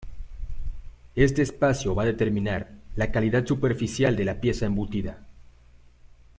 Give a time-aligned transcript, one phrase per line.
[1.15, 5.21] Este espacio va a determinar la calidad superficial de la pieza embutida.